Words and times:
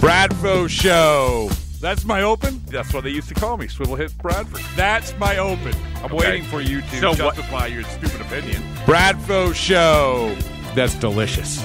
Bradfo 0.00 0.68
Show. 0.68 1.48
That's 1.80 2.04
my 2.04 2.22
open. 2.22 2.62
That's 2.66 2.92
what 2.94 3.04
they 3.04 3.10
used 3.10 3.28
to 3.28 3.34
call 3.34 3.56
me, 3.56 3.68
Swivel 3.68 3.96
Hit 3.96 4.16
Bradford. 4.18 4.62
That's 4.76 5.16
my 5.18 5.38
open. 5.38 5.74
I'm 5.96 6.06
Okay. 6.06 6.16
waiting 6.16 6.44
for 6.44 6.60
you 6.60 6.80
to 6.82 7.00
So 7.00 7.08
what- 7.10 7.18
justify 7.36 7.66
your 7.66 7.82
stupid 7.84 8.20
opinion. 8.20 8.62
Bradfo 8.86 9.54
Show. 9.54 10.34
That's 10.74 10.94
delicious. 10.94 11.64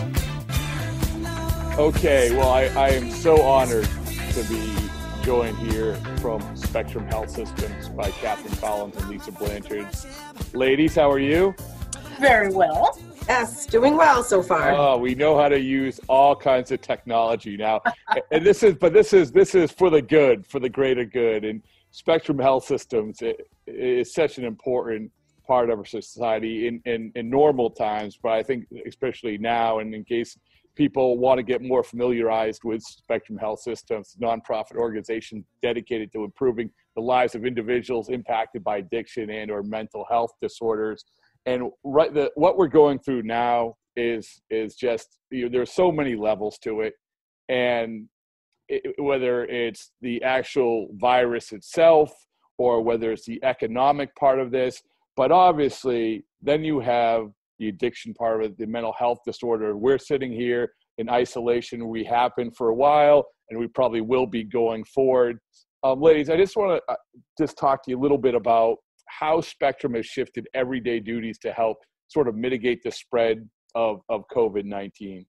Okay, 1.77 2.35
well, 2.35 2.49
I, 2.49 2.63
I 2.75 2.89
am 2.89 3.11
so 3.11 3.41
honored 3.41 3.87
to 4.33 4.43
be 4.49 4.75
joined 5.29 5.57
here 5.59 5.93
from 6.21 6.41
Spectrum 6.57 7.05
Health 7.05 7.29
Systems 7.29 7.87
by 7.89 8.09
Catherine 8.09 8.55
Collins 8.55 8.95
and 8.97 9.09
Lisa 9.09 9.31
Blanchard. 9.31 9.87
Ladies, 10.55 10.95
how 10.95 11.11
are 11.11 11.19
you? 11.19 11.53
Very 12.19 12.51
well. 12.51 12.97
Yes, 13.27 13.67
doing 13.67 13.95
well 13.95 14.23
so 14.23 14.41
far. 14.41 14.71
Oh, 14.71 14.97
we 14.97 15.13
know 15.13 15.37
how 15.39 15.47
to 15.47 15.59
use 15.59 15.99
all 16.07 16.35
kinds 16.35 16.71
of 16.71 16.81
technology 16.81 17.57
now, 17.57 17.79
and 18.31 18.43
this 18.43 18.63
is, 18.63 18.73
but 18.73 18.91
this 18.91 19.13
is 19.13 19.31
this 19.31 19.53
is 19.53 19.71
for 19.71 19.91
the 19.91 20.01
good, 20.01 20.47
for 20.47 20.59
the 20.59 20.67
greater 20.67 21.05
good. 21.05 21.45
And 21.45 21.61
Spectrum 21.91 22.39
Health 22.39 22.65
Systems 22.65 23.21
i- 23.21 23.35
is 23.67 24.11
such 24.11 24.39
an 24.39 24.45
important 24.45 25.11
part 25.45 25.69
of 25.69 25.77
our 25.77 25.85
society 25.85 26.65
in, 26.65 26.81
in 26.85 27.11
in 27.13 27.29
normal 27.29 27.69
times, 27.69 28.17
but 28.19 28.31
I 28.31 28.41
think 28.41 28.65
especially 28.87 29.37
now, 29.37 29.77
and 29.77 29.93
in 29.93 30.03
case 30.05 30.39
people 30.79 31.17
want 31.17 31.37
to 31.37 31.43
get 31.43 31.61
more 31.61 31.83
familiarized 31.83 32.63
with 32.63 32.81
Spectrum 32.81 33.37
Health 33.37 33.59
Systems, 33.59 34.15
nonprofit 34.21 34.77
organization 34.77 35.43
dedicated 35.61 36.09
to 36.13 36.23
improving 36.23 36.71
the 36.95 37.01
lives 37.01 37.35
of 37.35 37.45
individuals 37.45 38.07
impacted 38.07 38.63
by 38.63 38.77
addiction 38.77 39.29
and 39.29 39.51
or 39.51 39.61
mental 39.61 40.05
health 40.09 40.31
disorders. 40.41 41.03
And 41.45 41.69
right 41.83 42.13
the 42.13 42.31
what 42.35 42.57
we're 42.57 42.69
going 42.69 42.97
through 42.99 43.23
now 43.23 43.75
is 43.97 44.41
is 44.49 44.75
just 44.75 45.19
you 45.31 45.43
know, 45.43 45.49
there's 45.49 45.73
so 45.73 45.91
many 45.91 46.15
levels 46.15 46.57
to 46.59 46.79
it. 46.79 46.93
And 47.49 48.07
it, 48.69 48.95
whether 48.99 49.43
it's 49.47 49.91
the 49.99 50.23
actual 50.23 50.87
virus 50.93 51.51
itself 51.51 52.13
or 52.57 52.81
whether 52.81 53.11
it's 53.11 53.25
the 53.25 53.43
economic 53.43 54.15
part 54.15 54.39
of 54.39 54.49
this 54.49 54.81
but 55.17 55.31
obviously 55.31 56.23
then 56.41 56.63
you 56.63 56.79
have 56.79 57.31
the 57.59 57.69
addiction 57.69 58.13
part 58.13 58.43
of 58.43 58.51
it 58.51 58.57
the 58.57 58.65
mental 58.65 58.93
health 58.97 59.19
disorder 59.25 59.75
we're 59.75 59.97
sitting 59.97 60.31
here 60.31 60.71
in 60.97 61.09
isolation 61.09 61.87
we 61.87 62.03
have 62.03 62.31
been 62.35 62.51
for 62.51 62.69
a 62.69 62.75
while 62.75 63.25
and 63.49 63.59
we 63.59 63.67
probably 63.67 64.01
will 64.01 64.25
be 64.25 64.43
going 64.43 64.83
forward 64.83 65.37
um, 65.83 66.01
ladies 66.01 66.29
i 66.29 66.37
just 66.37 66.55
want 66.55 66.81
to 66.87 66.93
uh, 66.93 66.97
just 67.37 67.57
talk 67.57 67.83
to 67.83 67.91
you 67.91 67.99
a 67.99 68.01
little 68.01 68.17
bit 68.17 68.35
about 68.35 68.77
how 69.09 69.41
Spectrum 69.41 69.95
has 69.95 70.05
shifted 70.05 70.47
everyday 70.53 70.99
duties 70.99 71.37
to 71.39 71.51
help 71.51 71.77
sort 72.07 72.27
of 72.27 72.35
mitigate 72.35 72.81
the 72.83 72.91
spread 72.91 73.47
of, 73.75 74.01
of 74.09 74.23
COVID 74.33 74.65
19. 74.65 75.25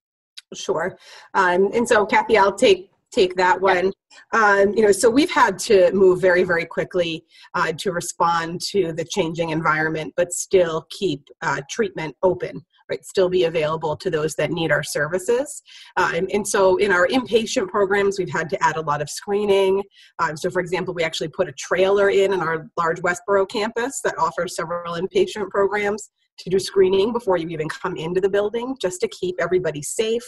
Sure. 0.55 0.97
Um, 1.35 1.71
and 1.73 1.87
so, 1.87 2.07
Kathy, 2.07 2.37
I'll 2.37 2.55
take 2.55 2.91
take 3.11 3.35
that 3.37 3.61
one. 3.61 3.93
Um, 4.33 4.73
you 4.75 4.83
know, 4.83 4.93
so 4.93 5.09
we've 5.11 5.31
had 5.31 5.59
to 5.61 5.93
move 5.93 6.21
very, 6.21 6.45
very 6.45 6.65
quickly 6.65 7.25
uh, 7.55 7.73
to 7.79 7.93
respond 7.93 8.61
to 8.71 8.93
the 8.93 9.05
changing 9.05 9.51
environment, 9.51 10.15
but 10.17 10.33
still 10.33 10.87
keep 10.91 11.23
uh, 11.43 11.61
treatment 11.71 12.17
open. 12.23 12.65
Right, 12.89 13.05
still 13.05 13.29
be 13.29 13.45
available 13.45 13.97
to 13.99 14.11
those 14.11 14.35
that 14.35 14.51
need 14.51 14.73
our 14.73 14.83
services. 14.83 15.63
Um, 15.97 16.27
and 16.35 16.45
so, 16.47 16.77
in 16.79 16.91
our 16.91 17.07
inpatient 17.07 17.69
programs, 17.69 18.19
we've 18.19 18.33
had 18.33 18.51
to 18.51 18.61
add 18.65 18.79
a 18.79 18.81
lot 18.81 19.01
of 19.01 19.09
screening. 19.09 19.81
Um, 20.19 20.37
so, 20.37 20.51
for 20.51 20.59
example, 20.59 20.93
we 20.93 21.05
actually 21.05 21.29
put 21.29 21.49
a 21.49 21.53
trailer 21.53 22.11
in 22.11 22.33
in 22.33 22.41
our 22.41 22.69
large 22.77 23.01
Westboro 23.01 23.49
campus 23.49 24.01
that 24.03 24.19
offers 24.19 24.57
several 24.57 24.95
inpatient 24.95 25.51
programs 25.51 26.11
to 26.41 26.51
do 26.51 26.59
screening 26.59 27.13
before 27.13 27.37
you 27.37 27.49
even 27.49 27.69
come 27.69 27.97
into 27.97 28.21
the 28.21 28.29
building, 28.29 28.77
just 28.81 29.01
to 29.01 29.09
keep 29.09 29.37
everybody 29.39 29.83
safe 29.83 30.27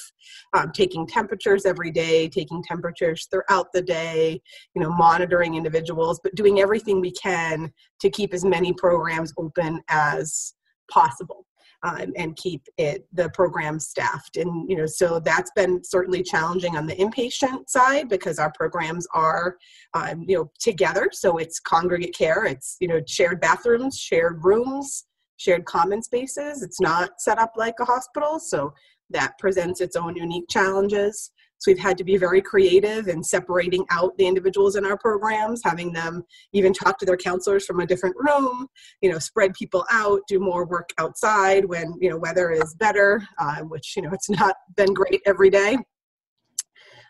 um, 0.55 0.71
taking 0.73 1.07
temperatures 1.07 1.65
every 1.65 1.91
day, 1.91 2.29
taking 2.29 2.63
temperatures 2.63 3.27
throughout 3.31 3.73
the 3.73 3.83
day, 3.83 4.41
you 4.75 4.83
know, 4.83 4.91
monitoring 4.91 5.55
individuals, 5.55 6.21
but 6.23 6.35
doing 6.35 6.61
everything 6.61 7.01
we 7.01 7.13
can 7.13 7.73
to 8.01 8.11
keep 8.11 8.35
as 8.35 8.45
many 8.45 8.73
programs 8.73 9.33
open 9.39 9.81
as 9.89 10.55
possible. 10.91 11.47
Um, 11.85 12.13
and 12.17 12.37
keep 12.37 12.63
it 12.79 13.09
the 13.13 13.29
program 13.31 13.81
staffed 13.81 14.37
and 14.37 14.71
you 14.71 14.77
know 14.77 14.87
so 14.87 15.19
that's 15.19 15.51
been 15.57 15.83
certainly 15.83 16.23
challenging 16.23 16.77
on 16.77 16.87
the 16.87 16.95
inpatient 16.95 17.69
side 17.69 18.09
because 18.09 18.39
our 18.39 18.53
programs 18.53 19.05
are 19.15 19.57
um, 19.95 20.25
you 20.29 20.37
know 20.37 20.51
together 20.61 21.09
so 21.13 21.39
it's 21.39 21.59
congregate 21.59 22.15
care 22.17 22.45
it's 22.45 22.77
you 22.79 22.87
know 22.87 23.01
shared 23.09 23.41
bathrooms 23.41 23.99
shared 23.99 24.45
rooms 24.45 25.07
shared 25.43 25.65
common 25.65 26.03
spaces 26.03 26.63
it's 26.63 26.81
not 26.81 27.21
set 27.21 27.39
up 27.39 27.53
like 27.57 27.75
a 27.81 27.85
hospital 27.85 28.39
so 28.39 28.73
that 29.13 29.39
presents 29.39 29.81
its 29.81 29.97
own 29.97 30.17
unique 30.17 30.49
challenges. 30.49 31.31
So 31.59 31.71
we've 31.71 31.79
had 31.79 31.97
to 31.99 32.05
be 32.05 32.17
very 32.17 32.43
creative 32.43 33.07
in 33.07 33.23
separating 33.23 33.85
out 33.91 34.17
the 34.19 34.27
individuals 34.27 34.75
in 34.75 34.85
our 34.85 34.99
programs, 34.99 35.61
having 35.65 35.93
them 35.93 36.25
even 36.53 36.73
talk 36.73 36.99
to 36.99 37.07
their 37.07 37.17
counselors 37.17 37.65
from 37.65 37.79
a 37.81 37.87
different 37.87 38.17
room, 38.19 38.67
you 39.01 39.13
know, 39.13 39.19
spread 39.21 39.55
people 39.55 39.85
out, 39.91 40.21
do 40.27 40.41
more 40.41 40.67
work 40.67 40.91
outside 40.99 41.65
when, 41.65 41.95
you 42.01 42.11
know, 42.11 42.17
weather 42.17 42.51
is 42.51 42.75
better, 42.75 43.23
uh, 43.39 43.61
which, 43.61 43.95
you 43.97 44.03
know, 44.03 44.11
it's 44.13 44.29
not 44.31 44.57
been 44.77 44.93
great 44.93 45.21
every 45.25 45.51
day. 45.51 45.77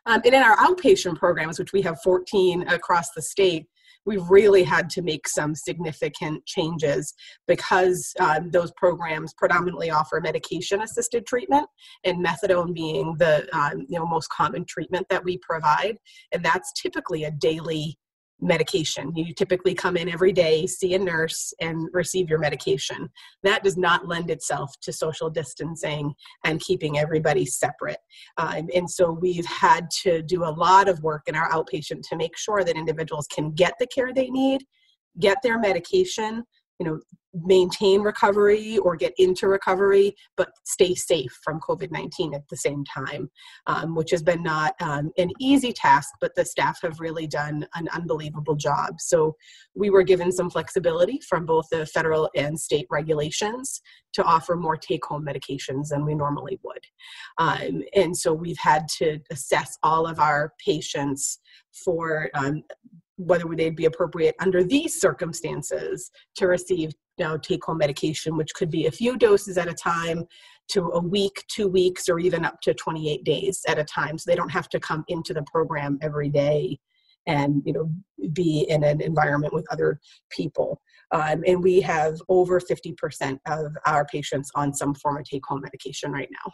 Um, 0.05 0.21
and 0.25 0.35
in 0.35 0.43
our 0.43 0.57
outpatient 0.57 1.17
programs, 1.17 1.59
which 1.59 1.73
we 1.73 1.81
have 1.83 2.03
14 2.03 2.69
across 2.69 3.13
the 3.13 3.23
state, 3.23 3.67
we've 4.05 4.29
really 4.29 4.63
had 4.63 4.91
to 4.91 5.03
make 5.03 5.29
some 5.29 5.55
significant 5.55 6.45
changes 6.47 7.15
because 7.47 8.13
um, 8.21 8.51
those 8.51 8.73
programs 8.77 9.33
predominantly 9.35 9.91
offer 9.91 10.21
medication 10.21 10.83
assisted 10.83 11.27
treatment 11.27 11.67
and 12.05 12.25
methadone 12.25 12.75
being 12.75 13.15
the 13.19 13.47
um, 13.57 13.87
you 13.89 13.99
know 13.99 14.07
most 14.07 14.29
common 14.29 14.65
treatment 14.69 15.07
that 15.11 15.25
we 15.25 15.39
provide. 15.39 15.97
And 16.33 16.45
that's 16.45 16.73
typically 16.81 17.25
a 17.25 17.31
daily 17.31 17.99
medication. 18.43 19.15
You 19.15 19.33
typically 19.33 19.75
come 19.75 19.97
in 19.97 20.09
every 20.09 20.33
day 20.33 20.67
see 20.67 20.95
a 20.95 20.99
nurse 20.99 21.55
and 21.61 21.89
receive 21.93 22.29
your 22.29 22.39
medication. 22.39 23.09
That 23.43 23.63
does 23.63 23.77
not 23.77 24.09
lend 24.09 24.31
itself 24.31 24.75
to 24.83 24.93
social 24.93 25.31
distancing 25.31 26.13
and 26.45 26.61
keeping 26.61 26.99
everybody 26.99 27.47
separate. 27.47 27.99
Um, 28.37 28.69
and 28.75 28.91
so 28.91 29.13
we've 29.13 29.47
had 29.47 29.89
to 30.03 30.23
do 30.23 30.45
a 30.45 30.51
lot 30.51 30.89
of 30.89 31.03
work 31.03 31.23
in 31.29 31.37
our 31.37 31.49
outpatient 31.51 32.03
to 32.09 32.17
make 32.17 32.37
sure 32.37 32.65
that 32.65 32.77
individuals 32.77 33.27
can 33.29 33.53
get 33.53 33.75
the 33.79 33.87
care 33.87 34.13
they 34.13 34.29
need 34.29 34.63
get 35.21 35.39
their 35.43 35.59
medication 35.59 36.43
you 36.83 36.91
know 36.91 37.01
maintain 37.35 38.03
recovery 38.03 38.77
or 38.79 38.95
get 38.95 39.15
into 39.17 39.49
recovery 39.49 40.15
but 40.37 40.51
stay 40.65 40.95
safe 40.95 41.33
from 41.43 41.59
covid-19 41.61 42.35
at 42.35 42.43
the 42.51 42.57
same 42.57 42.85
time 42.85 43.31
um, 43.69 43.95
which 43.95 44.11
has 44.11 44.23
been 44.23 44.43
not 44.43 44.75
um, 44.83 45.11
an 45.17 45.31
easy 45.41 45.73
task 45.73 46.11
but 46.21 46.35
the 46.35 46.45
staff 46.45 46.81
have 46.83 46.99
really 47.01 47.27
done 47.27 47.67
an 47.75 47.89
unbelievable 47.93 48.55
job. 48.55 49.01
So 49.01 49.37
we 49.75 49.91
were 49.91 50.03
given 50.03 50.33
some 50.33 50.51
flexibility 50.51 51.21
from 51.29 51.47
both 51.47 51.67
the 51.71 51.87
federal 51.87 52.31
and 52.35 52.59
state 52.59 52.87
regulations 52.91 53.81
to 54.15 54.23
offer 54.25 54.57
more 54.57 54.77
take-home 54.77 55.25
medications 55.25 55.89
than 55.89 56.05
we 56.05 56.15
normally 56.15 56.59
would. 56.63 56.85
Um, 57.39 57.83
and 57.95 58.17
so 58.17 58.33
we've 58.33 58.59
had 58.59 58.87
to 58.99 59.19
assess 59.31 59.79
all 59.83 60.07
of 60.07 60.19
our 60.19 60.53
patients 60.65 61.39
for 61.85 62.31
um, 62.35 62.63
whether 63.27 63.45
they'd 63.55 63.77
be 63.77 63.87
appropriate 63.87 64.35
under 64.41 64.65
these 64.65 65.01
circumstances 65.01 66.11
to 66.37 66.47
receive 66.47 66.93
you 67.19 67.25
know, 67.25 67.37
take 67.37 67.65
home 67.65 67.79
medication, 67.79 68.37
which 68.37 68.55
could 68.55 68.71
be 68.71 68.87
a 68.87 68.91
few 68.91 69.17
doses 69.17 69.59
at 69.59 69.69
a 69.69 69.75
time 69.75 70.25
to 70.69 70.91
a 70.91 71.01
week, 71.01 71.45
two 71.49 71.69
weeks, 71.69 72.09
or 72.09 72.19
even 72.19 72.45
up 72.45 72.61
to 72.63 72.73
28 72.73 73.25
days 73.25 73.61
at 73.69 73.79
a 73.79 73.85
time. 73.85 74.17
So 74.17 74.31
they 74.31 74.37
don't 74.37 74.51
have 74.51 74.69
to 74.71 74.81
come 74.81 75.05
into 75.09 75.35
the 75.35 75.45
program 75.53 75.99
every 76.03 76.31
day 76.31 76.79
and 77.27 77.63
you 77.65 77.73
know 77.73 77.89
be 78.33 78.67
in 78.69 78.83
an 78.83 79.01
environment 79.01 79.55
with 79.55 79.67
other 79.71 80.01
people. 80.31 80.81
Um, 81.13 81.45
and 81.47 81.63
we 81.63 81.81
have 81.83 82.17
over 82.29 82.59
50% 82.59 83.39
of 83.47 83.73
our 83.87 84.07
patients 84.07 84.51
on 84.55 84.73
some 84.73 84.95
form 84.95 85.19
of 85.19 85.25
take 85.25 85.45
home 85.47 85.61
medication 85.61 86.11
right 86.11 86.29
now. 86.31 86.53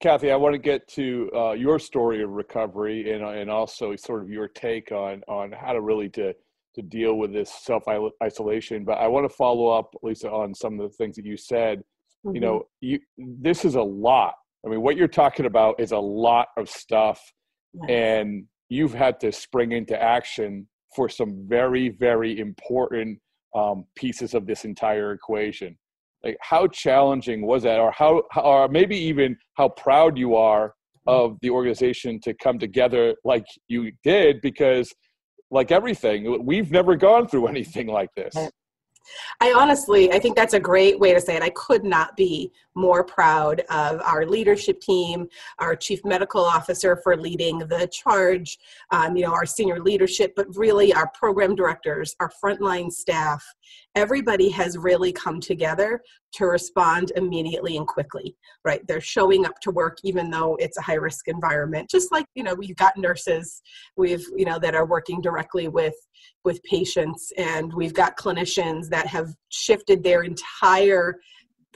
Kathy, 0.00 0.32
I 0.32 0.36
want 0.36 0.54
to 0.54 0.58
get 0.58 0.88
to 0.88 1.30
uh, 1.34 1.52
your 1.52 1.78
story 1.78 2.22
of 2.22 2.30
recovery 2.30 3.12
and, 3.12 3.22
and 3.24 3.50
also 3.50 3.94
sort 3.96 4.22
of 4.22 4.30
your 4.30 4.48
take 4.48 4.90
on, 4.92 5.22
on 5.28 5.52
how 5.52 5.72
to 5.72 5.80
really 5.80 6.08
to, 6.10 6.34
to 6.74 6.82
deal 6.82 7.14
with 7.14 7.32
this 7.32 7.52
self 7.62 7.84
isolation. 8.22 8.84
But 8.84 8.98
I 8.98 9.06
want 9.06 9.28
to 9.28 9.34
follow 9.34 9.68
up, 9.68 9.94
Lisa, 10.02 10.30
on 10.30 10.54
some 10.54 10.80
of 10.80 10.90
the 10.90 10.96
things 10.96 11.16
that 11.16 11.24
you 11.24 11.36
said. 11.36 11.80
Mm-hmm. 12.26 12.34
You 12.34 12.40
know, 12.40 12.62
you 12.80 12.98
this 13.16 13.64
is 13.64 13.76
a 13.76 13.82
lot. 13.82 14.34
I 14.66 14.70
mean, 14.70 14.80
what 14.80 14.96
you're 14.96 15.06
talking 15.06 15.46
about 15.46 15.78
is 15.78 15.92
a 15.92 15.98
lot 15.98 16.48
of 16.56 16.68
stuff, 16.68 17.20
yes. 17.74 17.86
and 17.88 18.44
you've 18.68 18.94
had 18.94 19.20
to 19.20 19.30
spring 19.30 19.72
into 19.72 20.00
action 20.00 20.66
for 20.96 21.08
some 21.08 21.46
very, 21.48 21.90
very 21.90 22.40
important 22.40 23.20
um, 23.54 23.84
pieces 23.94 24.34
of 24.34 24.46
this 24.46 24.64
entire 24.64 25.12
equation. 25.12 25.76
Like, 26.24 26.36
how 26.40 26.66
challenging 26.66 27.46
was 27.46 27.62
that, 27.62 27.78
or 27.78 27.92
how, 27.92 28.22
or 28.36 28.68
maybe 28.68 28.96
even 28.96 29.36
how 29.54 29.68
proud 29.68 30.18
you 30.18 30.34
are 30.36 30.74
of 31.06 31.38
the 31.40 31.50
organization 31.50 32.20
to 32.20 32.34
come 32.34 32.58
together 32.58 33.14
like 33.24 33.46
you 33.68 33.92
did? 34.02 34.40
Because, 34.40 34.92
like 35.50 35.70
everything, 35.70 36.44
we've 36.44 36.70
never 36.70 36.96
gone 36.96 37.28
through 37.28 37.46
anything 37.54 37.86
like 37.86 38.10
this. 38.16 38.34
I 39.40 39.52
honestly, 39.56 40.12
I 40.12 40.18
think 40.18 40.36
that's 40.36 40.54
a 40.54 40.60
great 40.60 40.98
way 40.98 41.14
to 41.14 41.20
say 41.20 41.36
it. 41.36 41.42
I 41.42 41.50
could 41.50 41.84
not 41.84 42.16
be 42.16 42.52
more 42.74 43.04
proud 43.04 43.60
of 43.70 44.00
our 44.02 44.26
leadership 44.26 44.80
team, 44.80 45.28
our 45.58 45.74
chief 45.76 46.04
medical 46.04 46.44
officer 46.44 46.96
for 46.96 47.16
leading 47.16 47.58
the 47.58 47.88
charge, 47.92 48.58
um, 48.90 49.16
you 49.16 49.24
know, 49.24 49.32
our 49.32 49.46
senior 49.46 49.80
leadership, 49.80 50.32
but 50.36 50.46
really 50.56 50.92
our 50.92 51.10
program 51.14 51.54
directors, 51.54 52.14
our 52.20 52.30
frontline 52.42 52.90
staff. 52.90 53.44
Everybody 53.94 54.48
has 54.50 54.78
really 54.78 55.12
come 55.12 55.40
together 55.40 56.00
to 56.34 56.46
respond 56.46 57.12
immediately 57.16 57.76
and 57.76 57.86
quickly, 57.86 58.36
right? 58.64 58.86
They're 58.86 59.00
showing 59.00 59.46
up 59.46 59.60
to 59.62 59.70
work 59.70 59.98
even 60.04 60.30
though 60.30 60.56
it's 60.56 60.78
a 60.78 60.82
high 60.82 60.94
risk 60.94 61.28
environment. 61.28 61.90
Just 61.90 62.12
like, 62.12 62.26
you 62.34 62.42
know, 62.42 62.54
we've 62.54 62.76
got 62.76 62.96
nurses, 62.96 63.62
we've, 63.96 64.24
you 64.36 64.44
know, 64.44 64.58
that 64.58 64.74
are 64.74 64.86
working 64.86 65.20
directly 65.20 65.68
with 65.68 65.94
with 66.44 66.62
patients 66.64 67.32
and 67.36 67.72
we've 67.72 67.94
got 67.94 68.16
clinicians 68.16 68.88
that 68.88 69.06
have 69.06 69.28
shifted 69.50 70.02
their 70.02 70.22
entire 70.22 71.16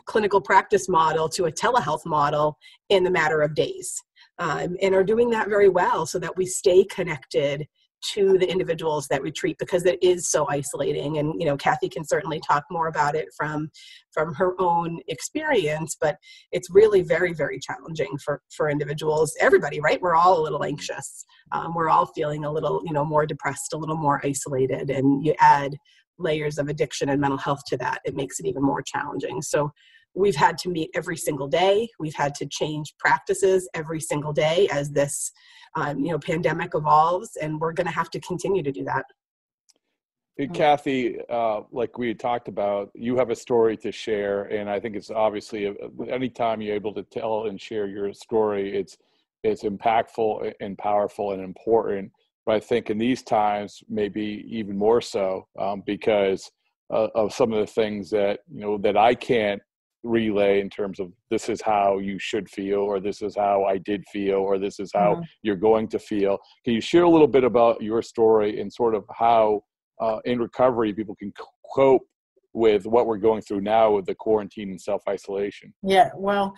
clinical 0.05 0.41
practice 0.41 0.89
model 0.89 1.29
to 1.29 1.45
a 1.45 1.53
telehealth 1.53 2.05
model 2.07 2.57
in 2.89 3.05
the 3.05 3.11
matter 3.11 3.41
of 3.43 3.55
days 3.55 4.03
um, 4.39 4.77
and 4.81 4.95
are 4.95 5.05
doing 5.05 5.31
that 5.31 5.49
very 5.49 5.69
well 5.69 6.07
so 6.07 6.19
that 6.19 6.37
we 6.37 6.47
stay 6.47 6.85
connected 6.85 7.67
to 8.15 8.37
the 8.39 8.51
individuals 8.51 9.07
that 9.09 9.23
we 9.23 9.31
treat 9.31 9.57
because 9.59 9.85
it 9.87 9.99
is 10.03 10.29
so 10.29 10.47
isolating. 10.49 11.19
And 11.19 11.35
you 11.41 11.47
know 11.47 11.57
kathy 11.57 11.89
can 11.89 12.05
certainly 12.05 12.41
talk 12.41 12.65
more 12.71 12.89
about 12.89 13.15
it 13.15 13.29
from 13.37 13.71
from 14.13 14.35
her 14.35 14.55
own 14.61 15.01
experience 15.09 15.97
but 16.01 16.17
it's 16.51 16.69
really 16.71 17.03
very 17.03 17.33
very 17.33 17.59
challenging 17.59 18.17
for 18.25 18.43
for 18.55 18.69
individuals. 18.69 19.35
Everybody 19.41 19.81
right? 19.81 20.01
We're 20.01 20.15
all 20.15 20.39
a 20.39 20.43
little 20.43 20.65
anxious. 20.65 21.25
Um, 21.53 21.75
we're 21.75 21.89
all 21.89 22.07
feeling 22.07 22.45
a 22.45 22.53
little 22.53 22.83
you 22.85 22.93
know 22.93 23.05
more 23.05 23.27
depressed 23.27 23.73
a 23.73 23.79
little 23.79 23.97
more 23.97 24.21
isolated. 24.25 24.91
And 24.91 25.25
you 25.25 25.35
add 25.39 25.77
layers 26.19 26.59
of 26.59 26.69
addiction 26.69 27.09
and 27.09 27.21
mental 27.21 27.39
health 27.39 27.61
to 27.67 27.77
that 27.79 28.01
it 28.05 28.15
makes 28.15 28.39
it 28.39 28.47
even 28.47 28.63
more 28.63 28.83
challenging. 28.83 29.43
So 29.43 29.73
we've 30.15 30.37
had 30.37 30.59
to 30.59 30.69
meet 30.69 30.91
every 30.95 31.17
single 31.17 31.49
day. 31.49 31.89
We've 31.99 32.15
had 32.15 32.35
to 32.37 32.47
change 32.47 32.95
practices 32.99 33.69
every 33.75 34.01
single 34.01 34.33
day 34.33 34.69
as 34.71 34.91
this 34.91 35.33
um, 35.75 36.01
you 36.01 36.13
know 36.13 36.19
pandemic 36.19 36.75
evolves 36.75 37.37
and 37.41 37.61
we're 37.61 37.73
going 37.73 37.87
to 37.87 37.93
have 37.93 38.11
to 38.11 38.21
continue 38.21 38.63
to 38.63 38.73
do 38.73 38.85
that. 38.85 39.05
Hey, 40.37 40.47
kathy 40.47 41.19
uh, 41.29 41.61
like 41.71 41.99
we 41.99 42.15
talked 42.15 42.49
about 42.49 42.91
you 42.95 43.17
have 43.17 43.31
a 43.31 43.37
story 43.37 43.77
to 43.77 43.93
share 43.93 44.45
and 44.45 44.69
i 44.69 44.81
think 44.81 44.97
it's 44.97 45.11
obviously 45.11 45.67
uh, 45.67 45.73
anytime 46.09 46.63
you're 46.63 46.75
able 46.75 46.95
to 46.95 47.03
tell 47.03 47.47
and 47.47 47.61
share 47.61 47.87
your 47.87 48.15
story 48.15 48.75
it's 48.75 48.97
it's 49.43 49.63
impactful 49.65 50.53
and 50.61 50.79
powerful 50.79 51.33
and 51.33 51.43
important. 51.43 52.13
But 52.47 52.57
i 52.57 52.61
think 52.61 52.91
in 52.91 52.99
these 52.99 53.23
times 53.23 53.83
maybe 53.89 54.47
even 54.49 54.77
more 54.77 55.01
so 55.01 55.47
um, 55.59 55.83
because 55.87 56.51
uh, 56.91 57.09
of 57.15 57.33
some 57.33 57.53
of 57.53 57.61
the 57.61 57.73
things 57.73 58.11
that 58.11 58.41
you 58.51 58.61
know 58.61 58.79
that 58.79 58.97
i 58.97 59.15
can't 59.15 59.63
relay 60.03 60.61
in 60.61 60.69
terms 60.69 60.99
of 60.99 61.13
this 61.31 61.49
is 61.49 61.61
how 61.61 61.99
you 61.99 62.19
should 62.19 62.49
feel 62.49 62.81
or 62.81 62.99
this 62.99 63.23
is 63.23 63.37
how 63.37 63.65
i 63.65 63.79
did 63.79 64.05
feel 64.13 64.39
or 64.39 64.59
this 64.59 64.81
is 64.81 64.91
how 64.95 65.15
mm-hmm. 65.15 65.23
you're 65.43 65.57
going 65.57 65.89
to 65.89 65.99
feel. 65.99 66.39
Can 66.65 66.75
you 66.75 66.81
share 66.81 67.05
a 67.05 67.11
little 67.11 67.27
bit 67.27 67.45
about 67.45 67.83
your 67.83 68.03
story 68.03 68.61
and 68.61 68.73
sort 68.73 68.95
of 68.95 69.05
how 69.15 69.63
uh, 70.01 70.19
in 70.25 70.39
recovery 70.39 70.93
people 70.93 71.15
can 71.15 71.33
cope 71.75 72.03
with 72.55 72.87
what 72.87 73.07
we're 73.07 73.17
going 73.17 73.41
through 73.41 73.63
now 73.63 73.93
with 73.93 74.05
the 74.07 74.15
quarantine 74.15 74.71
and 74.71 74.81
self-isolation? 74.81 75.73
Yeah 75.83 76.11
well 76.17 76.55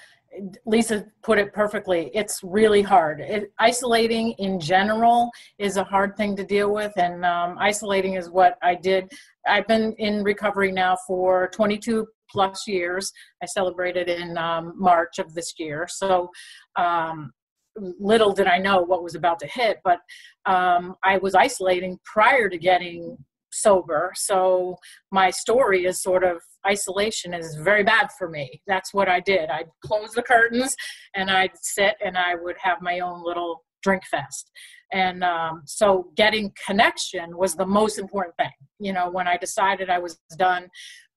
lisa 0.67 1.07
put 1.23 1.39
it 1.39 1.53
perfectly. 1.53 2.11
It's 2.13 2.41
really 2.43 2.83
hard. 2.83 3.21
It, 3.21 3.53
isolating 3.59 4.33
in 4.33 4.59
general 4.59 5.31
is 5.59 5.77
a 5.77 5.85
hard 5.85 6.17
thing 6.17 6.35
to 6.37 6.45
deal 6.45 6.73
with 6.73 6.93
and 6.97 7.25
um, 7.25 7.57
isolating 7.61 8.15
is 8.15 8.31
what 8.31 8.59
i 8.63 8.75
did. 8.75 9.13
I've 9.47 9.67
been 9.69 9.93
in 9.99 10.25
recovery 10.25 10.73
now 10.73 10.97
for 11.07 11.51
22 11.55 12.07
plus 12.35 12.67
years. 12.67 13.13
I 13.43 13.47
celebrated 13.47 14.09
in 14.09 14.37
um, 14.37 14.75
March 14.77 15.19
of 15.19 15.33
this 15.35 15.55
year. 15.59 15.87
So 15.89 16.29
um, 16.77 17.33
little 17.77 18.33
did 18.33 18.47
I 18.47 18.59
know 18.59 18.83
what 18.83 19.03
was 19.03 19.15
about 19.15 19.39
to 19.41 19.47
hit, 19.47 19.79
but 19.85 20.01
um, 20.47 20.97
I 21.03 21.19
was 21.19 21.35
isolating 21.35 21.99
prior 22.05 22.49
to 22.49 22.59
getting 22.59 23.17
sober. 23.53 24.13
So 24.17 24.77
my 25.13 25.31
story 25.31 25.85
is 25.85 26.03
sort 26.03 26.25
of 26.25 26.39
isolation 26.67 27.33
is 27.33 27.57
very 27.63 27.85
bad 27.85 28.09
for 28.19 28.29
me. 28.29 28.61
That's 28.67 28.93
what 28.93 29.09
I 29.09 29.21
did. 29.21 29.49
I'd 29.49 29.69
close 29.85 30.11
the 30.11 30.23
curtains 30.23 30.75
and 31.15 31.31
I'd 31.31 31.53
sit 31.63 31.95
and 32.05 32.19
I 32.19 32.35
would 32.35 32.57
have 32.61 32.79
my 32.83 32.99
own 32.99 33.23
little 33.25 33.63
drink 33.85 34.03
fest. 34.11 34.51
And 34.93 35.23
um, 35.23 35.63
so 35.67 36.11
getting 36.17 36.53
connection 36.67 37.37
was 37.37 37.55
the 37.55 37.67
most 37.67 37.99
important 37.99 38.37
thing. 38.37 38.53
You 38.81 38.93
know, 38.93 39.11
when 39.11 39.29
I 39.29 39.37
decided 39.37 39.91
I 39.91 39.99
was 39.99 40.19
done 40.39 40.69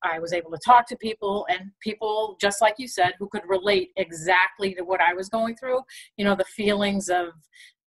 I 0.03 0.19
was 0.19 0.33
able 0.33 0.51
to 0.51 0.59
talk 0.63 0.87
to 0.87 0.97
people 0.97 1.45
and 1.49 1.71
people, 1.81 2.37
just 2.39 2.61
like 2.61 2.75
you 2.77 2.87
said, 2.87 3.13
who 3.19 3.27
could 3.29 3.43
relate 3.47 3.89
exactly 3.97 4.73
to 4.75 4.83
what 4.83 5.01
I 5.01 5.13
was 5.13 5.29
going 5.29 5.55
through, 5.55 5.81
you 6.17 6.25
know, 6.25 6.35
the 6.35 6.45
feelings 6.45 7.09
of 7.09 7.27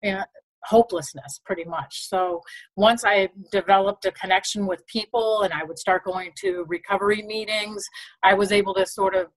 you 0.03 0.13
know, 0.13 0.25
hopelessness 0.65 1.41
pretty 1.45 1.65
much. 1.65 2.09
So 2.09 2.43
once 2.77 3.05
I 3.05 3.29
developed 3.51 4.05
a 4.05 4.13
connection 4.13 4.67
with 4.67 4.87
people 4.87 5.43
and 5.43 5.53
I 5.53 5.65
would 5.65 5.79
start 5.79 6.05
going 6.05 6.33
to 6.41 6.65
recovery 6.69 7.23
meetings, 7.23 7.85
I 8.23 8.35
was 8.35 8.53
able 8.53 8.75
to 8.75 8.87
sort 8.87 9.15
of 9.15 9.29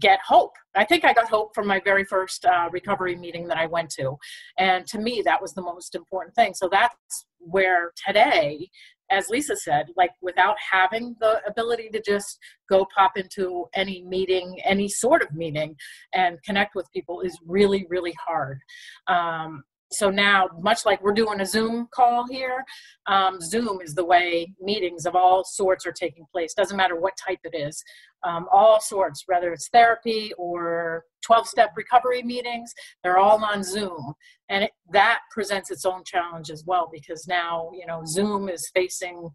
get 0.00 0.18
hope. 0.26 0.52
I 0.74 0.84
think 0.84 1.04
I 1.04 1.12
got 1.12 1.28
hope 1.28 1.54
from 1.54 1.66
my 1.66 1.80
very 1.80 2.04
first 2.04 2.44
uh, 2.44 2.68
recovery 2.72 3.14
meeting 3.14 3.46
that 3.48 3.56
I 3.56 3.66
went 3.66 3.90
to. 3.90 4.16
And 4.58 4.86
to 4.88 4.98
me, 4.98 5.22
that 5.24 5.40
was 5.40 5.54
the 5.54 5.62
most 5.62 5.94
important 5.94 6.34
thing. 6.34 6.54
So 6.54 6.68
that's 6.70 7.26
where 7.38 7.92
today 8.04 8.68
as 9.10 9.28
Lisa 9.28 9.56
said, 9.56 9.86
like 9.96 10.10
without 10.20 10.56
having 10.72 11.14
the 11.20 11.40
ability 11.46 11.88
to 11.90 12.02
just 12.02 12.38
go 12.68 12.86
pop 12.96 13.12
into 13.16 13.66
any 13.74 14.02
meeting, 14.02 14.58
any 14.64 14.88
sort 14.88 15.22
of 15.22 15.32
meeting, 15.32 15.76
and 16.14 16.42
connect 16.44 16.74
with 16.74 16.90
people 16.92 17.20
is 17.20 17.38
really, 17.46 17.86
really 17.88 18.14
hard. 18.26 18.60
Um, 19.08 19.62
so 19.96 20.10
now 20.10 20.48
much 20.60 20.84
like 20.84 21.02
we're 21.02 21.12
doing 21.12 21.40
a 21.40 21.46
zoom 21.46 21.88
call 21.92 22.26
here 22.26 22.64
um, 23.06 23.40
zoom 23.40 23.80
is 23.80 23.94
the 23.94 24.04
way 24.04 24.52
meetings 24.60 25.06
of 25.06 25.14
all 25.14 25.44
sorts 25.44 25.86
are 25.86 25.92
taking 25.92 26.24
place. 26.32 26.54
Doesn't 26.54 26.76
matter 26.76 26.96
what 26.96 27.16
type 27.16 27.40
it 27.44 27.56
is. 27.56 27.82
Um, 28.24 28.46
all 28.52 28.80
sorts 28.80 29.24
whether 29.26 29.52
it's 29.52 29.68
therapy 29.68 30.32
or 30.36 31.04
12-step 31.28 31.70
recovery 31.76 32.22
meetings 32.22 32.72
they're 33.02 33.18
all 33.18 33.42
on 33.44 33.62
zoom. 33.62 34.14
And 34.48 34.64
it, 34.64 34.70
that 34.92 35.20
presents 35.30 35.70
its 35.70 35.84
own 35.84 36.02
challenge 36.04 36.50
as 36.50 36.64
well 36.66 36.88
because 36.92 37.26
now 37.26 37.70
you 37.72 37.86
know 37.86 38.02
zoom 38.04 38.48
is 38.48 38.70
facing 38.74 39.30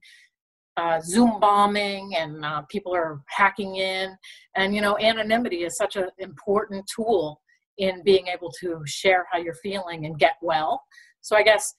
uh, 0.78 1.02
Zoom 1.02 1.38
bombing 1.40 2.16
and 2.16 2.46
uh, 2.46 2.62
people 2.70 2.96
are 2.96 3.22
hacking 3.28 3.76
in. 3.76 4.16
And, 4.56 4.74
you 4.74 4.82
know, 4.82 4.98
anonymity 5.00 5.64
is 5.64 5.76
such 5.76 5.98
an 5.98 6.08
important 6.18 6.90
tool 6.96 7.42
in 7.82 8.04
being 8.04 8.28
able 8.28 8.52
to 8.62 8.82
share 8.86 9.26
how 9.32 9.40
you're 9.40 9.56
feeling 9.56 10.06
and 10.06 10.18
get 10.20 10.36
well. 10.42 10.84
So 11.22 11.36
I 11.36 11.44
guess 11.44 11.74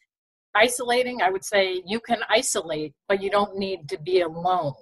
isolating, 0.54 1.23
I 1.23 1.30
would 1.30 1.44
say 1.44 1.82
you 1.87 2.00
can 2.00 2.18
isolate, 2.28 2.92
but 3.09 3.23
you 3.23 3.30
don't 3.30 3.56
need 3.56 3.88
to 3.88 3.99
be 4.00 4.21
alone. 4.21 4.75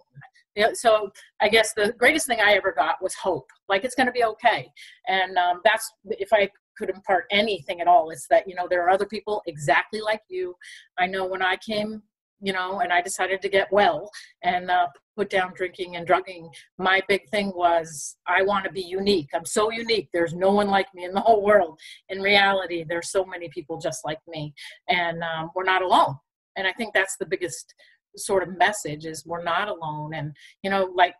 So 0.73 1.11
I 1.41 1.49
guess 1.49 1.73
the 1.75 1.95
greatest 1.97 2.27
thing 2.27 2.41
I 2.41 2.55
ever 2.55 2.73
got 2.77 3.03
was 3.03 3.15
hope. 3.15 3.47
Like 3.69 3.85
it's 3.85 3.95
going 3.95 4.09
to 4.09 4.13
be 4.13 4.25
okay, 4.25 4.69
and 5.07 5.39
um, 5.39 5.61
that's 5.65 5.91
if 6.05 6.31
I 6.33 6.51
could 6.77 6.91
impart 6.91 7.27
anything 7.31 7.81
at 7.81 7.87
all, 7.87 8.11
it's 8.11 8.27
that 8.29 8.49
you 8.49 8.57
know 8.57 8.67
there 8.69 8.85
are 8.85 8.91
other 8.91 9.07
people 9.07 9.43
exactly 9.47 10.01
like 10.01 10.23
you. 10.29 10.55
I 10.99 11.07
know 11.07 11.25
when 11.25 11.41
I 11.41 11.57
came 11.57 12.03
you 12.41 12.53
know, 12.53 12.81
and 12.81 12.93
I 12.93 13.01
decided 13.01 13.43
to 13.43 13.49
get 13.49 13.71
well 13.71 14.11
and 14.43 14.71
uh, 14.71 14.87
put 15.17 15.31
down 15.31 15.53
drinking 15.55 15.97
and 15.97 16.07
drugging. 16.07 16.49
My 16.79 17.03
big 17.09 17.29
thing 17.31 17.53
was 17.55 18.17
I 18.27 18.43
want 18.43 18.65
to 18.65 18.73
be 18.73 18.81
unique. 18.81 19.29
I'm 19.35 19.45
so 19.45 19.71
unique. 19.71 20.09
There's 20.13 20.35
no 20.35 20.51
one 20.51 20.69
like 20.69 20.87
me 20.95 21.05
in 21.05 21.13
the 21.13 21.21
whole 21.21 21.45
world. 21.45 21.79
In 22.09 22.21
reality, 22.21 22.85
there's 22.89 23.11
so 23.11 23.25
many 23.25 23.49
people 23.51 23.79
just 23.79 24.05
like 24.05 24.21
me, 24.27 24.55
and 24.89 25.23
um, 25.23 25.51
we're 25.55 25.65
not 25.65 25.83
alone. 25.83 26.17
And 26.57 26.67
I 26.67 26.73
think 26.73 26.95
that's 26.95 27.17
the 27.19 27.27
biggest 27.27 27.75
sort 28.17 28.43
of 28.43 28.57
message 28.57 29.05
is 29.05 29.25
we're 29.27 29.45
not 29.45 29.69
alone. 29.69 30.15
And 30.15 30.35
you 30.63 30.71
know, 30.71 30.91
like 30.95 31.15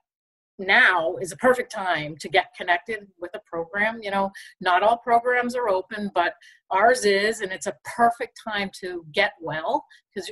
now 0.59 1.17
is 1.17 1.33
a 1.33 1.37
perfect 1.37 1.73
time 1.73 2.17
to 2.21 2.29
get 2.29 2.55
connected 2.57 3.07
with 3.21 3.31
a 3.35 3.41
program. 3.47 4.01
You 4.03 4.11
know, 4.11 4.31
not 4.61 4.83
all 4.83 4.99
programs 4.99 5.55
are 5.55 5.69
open, 5.69 6.11
but 6.15 6.35
ours 6.71 7.05
is, 7.05 7.41
and 7.41 7.53
it's 7.53 7.67
a 7.67 7.77
perfect 7.97 8.39
time 8.47 8.71
to 8.81 9.05
get 9.13 9.33
well 9.41 9.85
because 10.15 10.31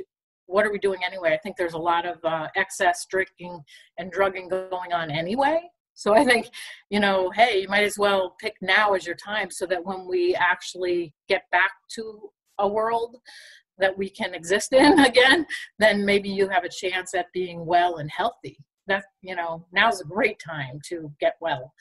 what 0.48 0.66
are 0.66 0.72
we 0.72 0.78
doing 0.78 1.00
anyway? 1.06 1.32
I 1.32 1.38
think 1.38 1.56
there's 1.56 1.74
a 1.74 1.78
lot 1.78 2.06
of 2.06 2.24
uh, 2.24 2.48
excess 2.56 3.06
drinking 3.08 3.60
and 3.98 4.10
drugging 4.10 4.48
going 4.48 4.92
on 4.92 5.10
anyway. 5.10 5.60
So 5.94 6.14
I 6.14 6.24
think, 6.24 6.48
you 6.90 7.00
know, 7.00 7.30
hey, 7.30 7.60
you 7.62 7.68
might 7.68 7.84
as 7.84 7.98
well 7.98 8.34
pick 8.40 8.54
now 8.62 8.94
as 8.94 9.06
your 9.06 9.16
time 9.16 9.50
so 9.50 9.66
that 9.66 9.84
when 9.84 10.08
we 10.08 10.34
actually 10.36 11.12
get 11.28 11.42
back 11.52 11.72
to 11.96 12.30
a 12.58 12.66
world 12.66 13.16
that 13.78 13.96
we 13.96 14.08
can 14.08 14.32
exist 14.32 14.72
in 14.72 14.98
again, 15.00 15.44
then 15.78 16.04
maybe 16.04 16.28
you 16.28 16.48
have 16.48 16.64
a 16.64 16.68
chance 16.68 17.14
at 17.14 17.26
being 17.34 17.66
well 17.66 17.96
and 17.96 18.10
healthy. 18.10 18.58
That, 18.86 19.04
you 19.22 19.36
know, 19.36 19.66
now's 19.72 20.00
a 20.00 20.04
great 20.04 20.38
time 20.38 20.80
to 20.88 21.12
get 21.20 21.34
well. 21.40 21.72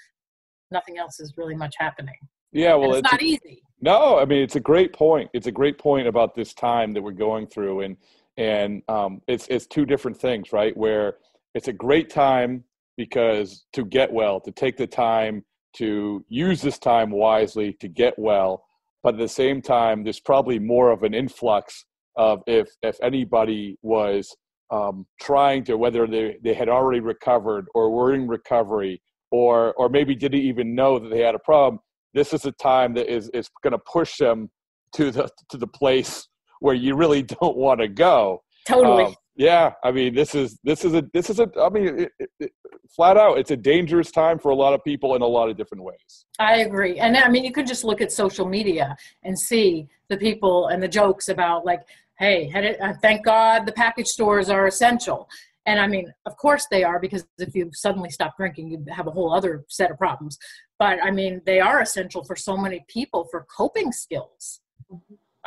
Nothing 0.72 0.98
else 0.98 1.22
is 1.22 1.36
really 1.38 1.56
much 1.56 1.76
happening. 1.78 2.18
Yeah, 2.52 2.76
well, 2.76 2.96
it's, 2.96 3.00
it's 3.00 3.12
not 3.12 3.22
a, 3.22 3.26
easy. 3.26 3.62
No, 3.82 4.18
I 4.18 4.26
mean 4.26 4.42
it's 4.42 4.56
a 4.56 4.60
great 4.60 4.94
point. 4.94 5.30
It's 5.34 5.48
a 5.48 5.52
great 5.52 5.78
point 5.78 6.08
about 6.08 6.34
this 6.34 6.54
time 6.54 6.94
that 6.94 7.02
we're 7.02 7.12
going 7.12 7.48
through, 7.48 7.82
and 7.82 7.96
and 8.38 8.82
um, 8.88 9.22
it's 9.28 9.48
it's 9.48 9.66
two 9.66 9.86
different 9.86 10.18
things, 10.18 10.54
right? 10.54 10.76
Where 10.76 11.18
it's 11.56 11.68
a 11.68 11.74
great 11.74 12.10
time 12.10 12.64
because 12.98 13.66
to 13.74 13.86
get 13.86 14.12
well, 14.12 14.40
to 14.42 14.52
take 14.52 14.78
the 14.78 14.88
time 14.88 15.44
to 15.78 16.26
use 16.28 16.62
this 16.62 16.80
time 16.80 17.12
wisely 17.12 17.74
to 17.74 17.88
get 17.88 18.18
well, 18.18 18.64
but 19.04 19.14
at 19.16 19.20
the 19.20 19.28
same 19.28 19.62
time, 19.62 20.04
there's 20.04 20.20
probably 20.20 20.58
more 20.58 20.92
of 20.92 21.04
an 21.04 21.14
influx 21.14 21.86
of 22.16 22.42
if 22.48 22.70
if 22.82 22.98
anybody 23.02 23.78
was 23.82 24.36
um, 24.72 25.06
trying 25.22 25.64
to 25.66 25.78
whether 25.78 26.06
they, 26.08 26.38
they 26.44 26.54
had 26.54 26.68
already 26.68 27.00
recovered 27.00 27.68
or 27.74 27.92
were 27.92 28.14
in 28.14 28.28
recovery 28.28 29.02
or 29.32 29.74
or 29.76 29.90
maybe 29.90 30.16
didn't 30.16 30.42
even 30.42 30.76
know 30.76 31.00
that 31.00 31.10
they 31.10 31.22
had 31.22 31.36
a 31.36 31.40
problem 31.40 31.80
this 32.14 32.34
is 32.34 32.46
a 32.46 32.52
time 32.54 32.94
that 32.94 33.12
is 33.12 33.30
is 33.30 33.50
going 33.64 33.72
to 33.72 33.80
push 33.80 34.18
them 34.18 34.50
to 34.94 35.12
the 35.12 35.30
to 35.50 35.58
the 35.58 35.68
place 35.68 36.28
where 36.60 36.76
you 36.76 36.96
really 36.96 37.22
don't 37.40 37.58
want 37.58 37.80
to 37.80 37.88
go. 37.88 38.44
Totally. 38.66 39.06
Um, 39.06 39.16
yeah 39.38 39.72
i 39.84 39.92
mean 39.92 40.14
this 40.14 40.34
is 40.34 40.60
this 40.64 40.84
is 40.84 40.94
a 40.96 41.06
this 41.14 41.30
is 41.30 41.40
a 41.40 41.48
i 41.62 41.70
mean 41.70 42.00
it, 42.00 42.12
it, 42.20 42.30
it, 42.40 42.52
flat 42.96 43.18
out 43.18 43.38
it's 43.38 43.52
a 43.52 43.58
dangerous 43.58 44.12
time 44.12 44.40
for 44.40 44.50
a 44.50 44.56
lot 44.56 44.74
of 44.74 44.84
people 44.84 45.16
in 45.16 45.22
a 45.22 45.26
lot 45.26 45.50
of 45.50 45.58
different 45.58 45.84
ways. 45.84 46.26
I 46.40 46.58
agree. 46.58 47.00
And 47.00 47.16
i 47.16 47.30
mean 47.30 47.44
you 47.44 47.52
could 47.52 47.68
just 47.68 47.84
look 47.84 48.02
at 48.02 48.12
social 48.12 48.48
media 48.48 48.96
and 49.24 49.38
see 49.38 49.88
the 50.10 50.18
people 50.18 50.68
and 50.68 50.82
the 50.82 50.88
jokes 50.88 51.30
about 51.30 51.66
like 51.66 51.82
hey 52.18 52.52
it, 52.54 52.82
uh, 52.82 52.94
thank 53.02 53.24
god 53.24 53.66
the 53.66 53.72
package 53.72 54.08
stores 54.08 54.50
are 54.50 54.66
essential. 54.66 55.30
And 55.68 55.80
i 55.80 55.88
mean 55.88 56.12
of 56.26 56.36
course 56.38 56.66
they 56.72 56.84
are 56.84 57.00
because 57.00 57.26
if 57.38 57.54
you 57.54 57.70
suddenly 57.74 58.10
stop 58.10 58.38
drinking 58.38 58.70
you 58.70 58.84
have 58.90 59.08
a 59.08 59.12
whole 59.12 59.32
other 59.34 59.66
set 59.70 59.92
of 59.92 59.98
problems. 59.98 60.38
But 60.80 60.98
i 61.04 61.12
mean 61.12 61.42
they 61.46 61.60
are 61.60 61.82
essential 61.82 62.24
for 62.24 62.36
so 62.36 62.58
many 62.58 62.84
people 62.88 63.28
for 63.30 63.46
coping 63.56 63.92
skills 63.92 64.62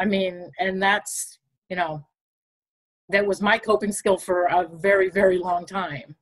i 0.01 0.05
mean 0.05 0.51
and 0.59 0.83
that's 0.83 1.39
you 1.69 1.77
know 1.77 2.05
that 3.11 3.27
was 3.27 3.41
my 3.43 3.59
coping 3.59 3.93
skill 3.93 4.17
for 4.17 4.45
a 4.45 4.69
very 4.73 5.11
very 5.11 5.39
long 5.39 5.67
time. 5.67 6.15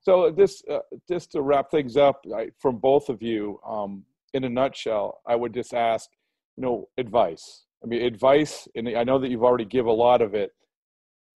So 0.00 0.30
this 0.30 0.62
uh, 0.70 0.78
just 1.08 1.32
to 1.32 1.42
wrap 1.42 1.70
things 1.70 1.96
up 1.96 2.24
I, 2.32 2.50
from 2.60 2.76
both 2.76 3.08
of 3.08 3.20
you 3.20 3.58
um, 3.66 4.04
in 4.34 4.44
a 4.44 4.48
nutshell 4.48 5.20
i 5.26 5.34
would 5.36 5.52
just 5.54 5.74
ask 5.74 6.08
you 6.56 6.62
know 6.64 6.88
advice. 6.98 7.64
I 7.82 7.86
mean 7.86 8.02
advice 8.02 8.68
and 8.74 8.88
i 8.88 9.04
know 9.04 9.18
that 9.18 9.30
you've 9.30 9.44
already 9.44 9.64
give 9.64 9.86
a 9.86 9.98
lot 10.06 10.22
of 10.22 10.34
it 10.34 10.50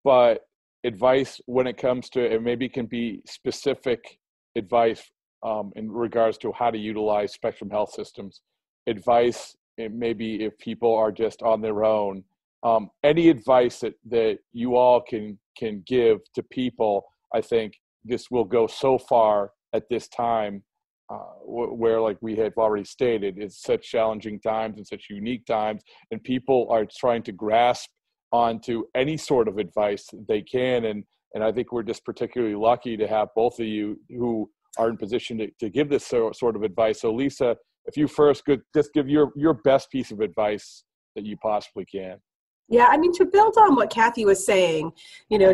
but 0.05 0.43
advice 0.85 1.41
when 1.47 1.67
it 1.67 1.77
comes 1.77 2.09
to 2.11 2.21
it 2.21 2.43
maybe 2.43 2.69
can 2.69 2.87
be 2.87 3.21
specific 3.27 4.19
advice 4.57 5.03
um, 5.43 5.73
in 5.77 5.91
regards 5.91 6.39
to 6.39 6.53
how 6.53 6.71
to 6.71 6.79
utilize 6.79 7.33
spectrum 7.33 7.71
health 7.71 7.93
systems. 7.93 8.43
Advice 8.87 9.57
maybe 9.88 10.44
if 10.44 10.56
people 10.58 10.94
are 10.94 11.12
just 11.12 11.42
on 11.42 11.60
their 11.60 11.84
own 11.84 12.25
um, 12.62 12.90
any 13.02 13.30
advice 13.30 13.80
that, 13.80 13.94
that 14.08 14.38
you 14.52 14.76
all 14.76 15.00
can 15.00 15.38
can 15.56 15.82
give 15.87 16.18
to 16.34 16.42
people 16.44 17.04
i 17.34 17.40
think 17.40 17.75
this 18.04 18.30
will 18.30 18.44
go 18.44 18.66
so 18.66 18.99
far 18.99 19.52
at 19.75 19.88
this 19.90 20.08
time 20.08 20.62
uh, 21.12 21.32
where 21.44 22.00
like 22.00 22.16
we 22.20 22.37
have 22.37 22.52
already 22.56 22.84
stated 22.84 23.37
it's 23.38 23.62
such 23.62 23.90
challenging 23.90 24.38
times 24.40 24.76
and 24.76 24.87
such 24.87 25.06
unique 25.10 25.44
times 25.46 25.82
and 26.10 26.22
people 26.22 26.66
are 26.70 26.87
trying 26.99 27.22
to 27.22 27.32
grasp 27.32 27.90
onto 28.32 28.84
any 28.94 29.16
sort 29.16 29.49
of 29.49 29.58
advice 29.58 30.06
they 30.28 30.40
can 30.40 30.84
and 30.87 31.04
and 31.34 31.42
i 31.42 31.50
think 31.50 31.72
we're 31.72 31.82
just 31.82 32.04
particularly 32.04 32.54
lucky 32.54 32.96
to 32.96 33.08
have 33.08 33.28
both 33.34 33.58
of 33.58 33.66
you 33.66 33.99
who 34.10 34.49
are 34.78 34.88
in 34.88 34.96
position 34.96 35.38
to, 35.38 35.50
to 35.58 35.68
give 35.68 35.88
this 35.88 36.06
sort 36.06 36.56
of 36.56 36.62
advice. 36.62 37.00
So 37.00 37.12
lisa 37.12 37.56
if 37.90 37.97
you 37.97 38.06
first 38.06 38.44
could 38.44 38.62
just 38.75 38.92
give 38.92 39.09
your 39.09 39.32
your 39.35 39.54
best 39.54 39.90
piece 39.90 40.11
of 40.12 40.20
advice 40.20 40.85
that 41.16 41.25
you 41.26 41.37
possibly 41.38 41.85
can. 41.85 42.16
Yeah 42.68 42.87
i 42.90 42.97
mean 42.97 43.12
to 43.14 43.25
build 43.25 43.56
on 43.59 43.75
what 43.75 43.90
kathy 43.90 44.25
was 44.25 44.47
saying 44.47 44.92
you 45.28 45.38
know 45.38 45.52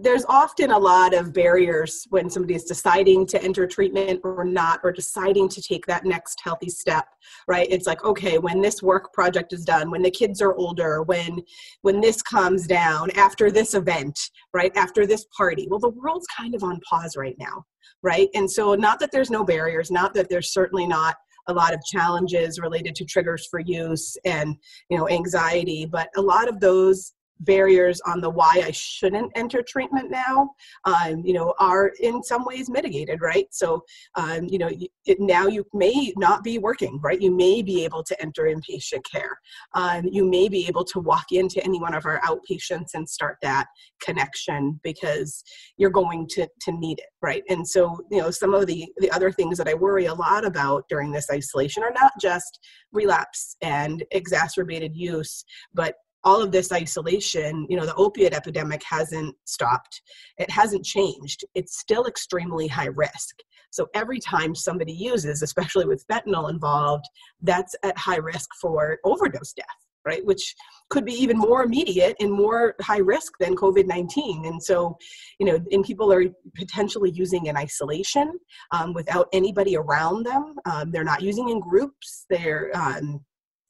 there's 0.00 0.24
often 0.28 0.70
a 0.70 0.78
lot 0.78 1.12
of 1.12 1.32
barriers 1.32 2.06
when 2.10 2.30
somebody 2.30 2.54
is 2.54 2.62
deciding 2.64 3.26
to 3.26 3.42
enter 3.42 3.66
treatment 3.66 4.20
or 4.22 4.44
not 4.44 4.78
or 4.84 4.92
deciding 4.92 5.48
to 5.48 5.60
take 5.60 5.84
that 5.86 6.04
next 6.04 6.40
healthy 6.42 6.70
step 6.70 7.06
right? 7.48 7.66
It's 7.68 7.86
like 7.86 8.04
okay 8.04 8.38
when 8.38 8.62
this 8.62 8.82
work 8.82 9.12
project 9.12 9.52
is 9.52 9.64
done 9.64 9.90
when 9.90 10.02
the 10.02 10.10
kids 10.10 10.40
are 10.40 10.54
older 10.54 11.02
when 11.02 11.42
when 11.82 12.00
this 12.00 12.22
calms 12.22 12.66
down 12.66 13.10
after 13.16 13.50
this 13.50 13.74
event 13.74 14.18
right? 14.54 14.74
After 14.76 15.04
this 15.04 15.26
party. 15.36 15.66
Well 15.68 15.80
the 15.80 15.96
world's 16.00 16.28
kind 16.28 16.54
of 16.54 16.62
on 16.62 16.80
pause 16.88 17.14
right 17.16 17.36
now 17.38 17.64
right? 18.02 18.28
And 18.34 18.48
so 18.48 18.74
not 18.74 19.00
that 19.00 19.10
there's 19.12 19.30
no 19.30 19.44
barriers 19.44 19.90
not 19.90 20.14
that 20.14 20.28
there's 20.30 20.52
certainly 20.52 20.86
not 20.86 21.16
a 21.48 21.52
lot 21.52 21.74
of 21.74 21.82
challenges 21.84 22.60
related 22.60 22.94
to 22.94 23.04
triggers 23.04 23.46
for 23.50 23.60
use 23.60 24.16
and 24.24 24.56
you 24.90 24.96
know 24.96 25.08
anxiety 25.08 25.86
but 25.86 26.08
a 26.16 26.20
lot 26.20 26.48
of 26.48 26.60
those 26.60 27.12
barriers 27.40 28.00
on 28.06 28.20
the 28.20 28.30
why 28.30 28.62
I 28.64 28.70
shouldn't 28.70 29.32
enter 29.34 29.62
treatment 29.62 30.10
now, 30.10 30.50
um, 30.84 31.24
you 31.24 31.32
know, 31.32 31.54
are 31.58 31.92
in 32.00 32.22
some 32.22 32.44
ways 32.44 32.68
mitigated, 32.68 33.20
right? 33.20 33.46
So, 33.50 33.82
um, 34.14 34.44
you 34.48 34.58
know, 34.58 34.70
it, 35.06 35.20
now 35.20 35.46
you 35.46 35.64
may 35.72 36.12
not 36.16 36.42
be 36.42 36.58
working, 36.58 36.98
right? 37.02 37.20
You 37.20 37.30
may 37.30 37.62
be 37.62 37.84
able 37.84 38.02
to 38.04 38.22
enter 38.22 38.44
inpatient 38.44 39.02
care. 39.10 39.38
Um, 39.74 40.06
you 40.10 40.24
may 40.24 40.48
be 40.48 40.66
able 40.66 40.84
to 40.84 41.00
walk 41.00 41.26
into 41.32 41.62
any 41.64 41.80
one 41.80 41.94
of 41.94 42.06
our 42.06 42.20
outpatients 42.20 42.90
and 42.94 43.08
start 43.08 43.38
that 43.42 43.66
connection 44.02 44.80
because 44.82 45.42
you're 45.76 45.90
going 45.90 46.26
to, 46.30 46.48
to 46.62 46.72
need 46.72 46.98
it, 46.98 47.08
right? 47.22 47.42
And 47.48 47.66
so, 47.66 47.98
you 48.10 48.20
know, 48.20 48.30
some 48.30 48.54
of 48.54 48.66
the, 48.66 48.86
the 48.98 49.10
other 49.10 49.30
things 49.30 49.58
that 49.58 49.68
I 49.68 49.74
worry 49.74 50.06
a 50.06 50.14
lot 50.14 50.44
about 50.44 50.84
during 50.88 51.12
this 51.12 51.28
isolation 51.30 51.82
are 51.82 51.92
not 51.92 52.12
just 52.20 52.60
relapse 52.92 53.56
and 53.62 54.04
exacerbated 54.10 54.96
use, 54.96 55.44
but 55.74 55.94
all 56.24 56.42
of 56.42 56.52
this 56.52 56.72
isolation, 56.72 57.66
you 57.68 57.76
know, 57.76 57.86
the 57.86 57.94
opiate 57.94 58.34
epidemic 58.34 58.82
hasn't 58.82 59.34
stopped. 59.44 60.02
It 60.38 60.50
hasn't 60.50 60.84
changed. 60.84 61.44
It's 61.54 61.78
still 61.78 62.06
extremely 62.06 62.66
high 62.66 62.86
risk. 62.86 63.36
So 63.70 63.88
every 63.94 64.18
time 64.18 64.54
somebody 64.54 64.92
uses, 64.92 65.42
especially 65.42 65.84
with 65.84 66.06
fentanyl 66.08 66.50
involved, 66.50 67.04
that's 67.42 67.74
at 67.84 67.96
high 67.98 68.16
risk 68.16 68.48
for 68.60 68.98
overdose 69.04 69.52
death, 69.52 69.66
right? 70.04 70.24
Which 70.24 70.54
could 70.90 71.04
be 71.04 71.12
even 71.12 71.36
more 71.36 71.62
immediate 71.62 72.16
and 72.18 72.32
more 72.32 72.74
high 72.80 72.98
risk 72.98 73.34
than 73.38 73.54
COVID 73.54 73.86
19. 73.86 74.46
And 74.46 74.62
so, 74.62 74.96
you 75.38 75.46
know, 75.46 75.58
and 75.70 75.84
people 75.84 76.12
are 76.12 76.24
potentially 76.56 77.10
using 77.10 77.46
in 77.46 77.56
isolation 77.56 78.32
um, 78.72 78.94
without 78.94 79.28
anybody 79.32 79.76
around 79.76 80.24
them. 80.24 80.54
Um, 80.64 80.90
they're 80.90 81.04
not 81.04 81.22
using 81.22 81.50
in 81.50 81.60
groups. 81.60 82.24
They're, 82.30 82.70
um, 82.74 83.20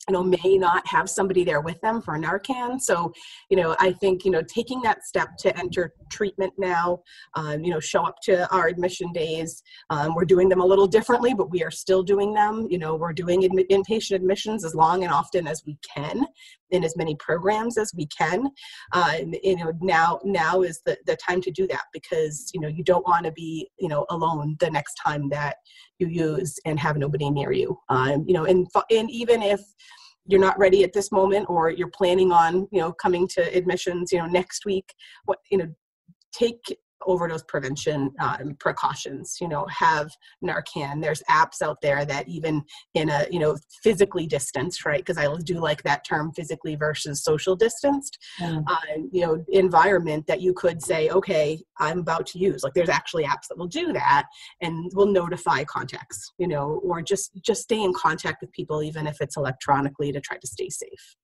you 0.08 0.14
know 0.14 0.22
may 0.22 0.56
not 0.56 0.86
have 0.86 1.08
somebody 1.08 1.44
there 1.44 1.60
with 1.60 1.80
them 1.80 2.00
for 2.00 2.18
narcan. 2.18 2.80
So 2.80 3.12
you 3.50 3.56
know 3.56 3.76
i 3.78 3.92
think 3.92 4.24
you 4.24 4.30
know 4.30 4.42
taking 4.42 4.80
that 4.82 5.04
step 5.04 5.36
to 5.38 5.56
enter 5.58 5.94
treatment 6.10 6.52
now 6.58 7.00
um, 7.34 7.62
you 7.62 7.70
know 7.70 7.80
show 7.80 8.04
up 8.04 8.16
to 8.22 8.50
our 8.54 8.68
admission 8.68 9.12
days 9.12 9.62
um, 9.90 10.14
we're 10.14 10.24
doing 10.24 10.48
them 10.48 10.60
a 10.60 10.66
little 10.66 10.86
differently 10.86 11.34
but 11.34 11.50
we 11.50 11.62
are 11.62 11.70
still 11.70 12.02
doing 12.02 12.32
them. 12.32 12.66
You 12.70 12.78
know 12.78 12.96
we're 12.96 13.12
doing 13.12 13.42
inpatient 13.42 14.16
admissions 14.16 14.64
as 14.64 14.74
long 14.74 15.04
and 15.04 15.12
often 15.12 15.46
as 15.46 15.62
we 15.66 15.78
can 15.94 16.26
in 16.70 16.84
as 16.84 16.96
many 16.96 17.14
programs 17.16 17.78
as 17.78 17.92
we 17.94 18.06
can 18.06 18.46
um, 18.92 19.34
you 19.42 19.56
know 19.56 19.72
now 19.80 20.18
now 20.24 20.62
is 20.62 20.80
the, 20.86 20.96
the 21.06 21.16
time 21.16 21.40
to 21.40 21.50
do 21.50 21.66
that 21.66 21.84
because 21.92 22.50
you 22.54 22.60
know 22.60 22.68
you 22.68 22.84
don't 22.84 23.06
want 23.06 23.24
to 23.24 23.32
be 23.32 23.68
you 23.78 23.88
know 23.88 24.06
alone 24.10 24.56
the 24.60 24.70
next 24.70 24.94
time 24.94 25.28
that 25.28 25.56
you 25.98 26.08
use 26.08 26.58
and 26.64 26.78
have 26.78 26.96
nobody 26.96 27.28
near 27.30 27.52
you. 27.52 27.76
Um, 27.88 28.24
you 28.26 28.34
know 28.34 28.44
and, 28.44 28.66
and 28.90 29.10
even 29.10 29.42
if 29.42 29.60
you're 30.26 30.40
not 30.40 30.58
ready 30.58 30.84
at 30.84 30.92
this 30.92 31.10
moment 31.10 31.46
or 31.48 31.70
you're 31.70 31.90
planning 31.90 32.30
on 32.30 32.68
you 32.70 32.80
know 32.80 32.92
coming 32.92 33.26
to 33.28 33.56
admissions 33.56 34.12
you 34.12 34.18
know 34.18 34.26
next 34.26 34.64
week 34.64 34.94
what 35.24 35.38
you 35.50 35.58
know 35.58 35.74
take 36.32 36.78
overdose 37.06 37.42
prevention 37.44 38.10
um, 38.20 38.56
precautions 38.58 39.36
you 39.40 39.48
know 39.48 39.66
have 39.66 40.10
narcan 40.44 41.00
there's 41.00 41.22
apps 41.30 41.62
out 41.62 41.78
there 41.80 42.04
that 42.04 42.28
even 42.28 42.62
in 42.94 43.08
a 43.08 43.26
you 43.30 43.38
know 43.38 43.56
physically 43.82 44.26
distanced 44.26 44.84
right 44.84 45.00
because 45.04 45.18
i 45.18 45.26
do 45.44 45.58
like 45.58 45.82
that 45.82 46.04
term 46.04 46.32
physically 46.32 46.74
versus 46.74 47.22
social 47.22 47.54
distanced 47.54 48.18
mm. 48.40 48.62
uh, 48.66 48.76
you 49.12 49.24
know 49.24 49.44
environment 49.48 50.26
that 50.26 50.40
you 50.40 50.52
could 50.52 50.82
say 50.82 51.08
okay 51.10 51.60
i'm 51.78 52.00
about 52.00 52.26
to 52.26 52.38
use 52.38 52.62
like 52.62 52.74
there's 52.74 52.88
actually 52.88 53.24
apps 53.24 53.48
that 53.48 53.58
will 53.58 53.66
do 53.66 53.92
that 53.92 54.26
and 54.60 54.90
will 54.94 55.06
notify 55.06 55.64
contacts 55.64 56.32
you 56.38 56.48
know 56.48 56.80
or 56.84 57.00
just 57.02 57.30
just 57.42 57.62
stay 57.62 57.82
in 57.82 57.92
contact 57.92 58.40
with 58.40 58.50
people 58.52 58.82
even 58.82 59.06
if 59.06 59.20
it's 59.20 59.36
electronically 59.36 60.12
to 60.12 60.20
try 60.20 60.36
to 60.38 60.46
stay 60.46 60.68
safe 60.68 61.16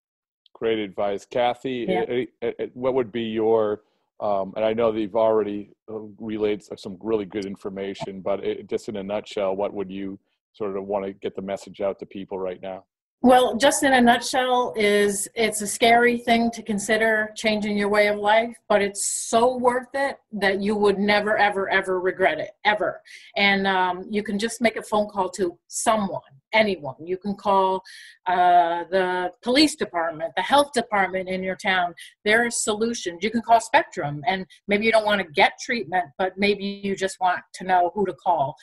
great 0.54 0.78
advice, 0.78 1.26
Kathy. 1.26 1.84
Yeah. 1.86 2.56
What 2.72 2.94
would 2.94 3.12
be 3.12 3.22
your 3.22 3.82
um, 4.20 4.52
and 4.56 4.64
I 4.64 4.72
know 4.72 4.92
that 4.92 5.00
you've 5.00 5.16
already 5.16 5.70
uh, 5.90 5.98
relayed 6.18 6.62
some 6.62 6.96
really 7.00 7.24
good 7.24 7.44
information, 7.44 8.20
but 8.20 8.44
it, 8.44 8.68
just 8.68 8.88
in 8.88 8.96
a 8.96 9.02
nutshell, 9.02 9.56
what 9.56 9.74
would 9.74 9.90
you 9.90 10.18
sort 10.52 10.76
of 10.76 10.84
want 10.84 11.04
to 11.04 11.12
get 11.12 11.34
the 11.34 11.42
message 11.42 11.80
out 11.80 11.98
to 11.98 12.06
people 12.06 12.38
right 12.38 12.62
now? 12.62 12.84
Well, 13.24 13.56
just 13.56 13.82
in 13.82 13.94
a 13.94 14.02
nutshell, 14.02 14.74
is 14.76 15.26
it's 15.34 15.62
a 15.62 15.66
scary 15.66 16.18
thing 16.18 16.50
to 16.50 16.62
consider 16.62 17.30
changing 17.34 17.78
your 17.78 17.88
way 17.88 18.08
of 18.08 18.18
life, 18.18 18.54
but 18.68 18.82
it's 18.82 19.30
so 19.30 19.56
worth 19.56 19.88
it 19.94 20.18
that 20.32 20.60
you 20.60 20.76
would 20.76 20.98
never, 20.98 21.38
ever, 21.38 21.66
ever 21.70 22.00
regret 22.00 22.38
it, 22.38 22.50
ever. 22.66 23.00
And 23.34 23.66
um, 23.66 24.04
you 24.10 24.22
can 24.22 24.38
just 24.38 24.60
make 24.60 24.76
a 24.76 24.82
phone 24.82 25.08
call 25.08 25.30
to 25.30 25.58
someone, 25.68 26.20
anyone. 26.52 26.96
You 27.02 27.16
can 27.16 27.34
call 27.34 27.82
uh, 28.26 28.84
the 28.90 29.30
police 29.42 29.74
department, 29.74 30.34
the 30.36 30.42
health 30.42 30.74
department 30.74 31.26
in 31.30 31.42
your 31.42 31.56
town. 31.56 31.94
There 32.26 32.44
are 32.44 32.50
solutions. 32.50 33.20
You 33.22 33.30
can 33.30 33.40
call 33.40 33.58
Spectrum, 33.58 34.22
and 34.26 34.44
maybe 34.68 34.84
you 34.84 34.92
don't 34.92 35.06
want 35.06 35.22
to 35.22 35.32
get 35.32 35.52
treatment, 35.64 36.04
but 36.18 36.34
maybe 36.36 36.82
you 36.84 36.94
just 36.94 37.18
want 37.20 37.40
to 37.54 37.64
know 37.64 37.90
who 37.94 38.04
to 38.04 38.12
call 38.12 38.54